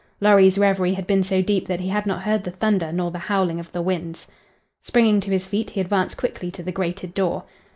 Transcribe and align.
Lorry's 0.19 0.57
reverie 0.57 0.95
had 0.95 1.05
been 1.05 1.21
so 1.21 1.43
deep 1.43 1.67
that 1.67 1.79
he 1.79 1.89
had 1.89 2.07
not 2.07 2.23
heard 2.23 2.43
the 2.43 2.49
thunder 2.49 2.91
nor 2.91 3.11
the 3.11 3.19
howling 3.19 3.59
of 3.59 3.71
the 3.71 3.83
winds. 3.83 4.25
Springing 4.81 5.19
to 5.19 5.29
his 5.29 5.45
feet 5.45 5.69
he 5.69 5.79
advanced 5.79 6.17
quickly 6.17 6.49
to 6.49 6.63
the 6.63 6.71
grated 6.71 7.13
door. 7.13 7.43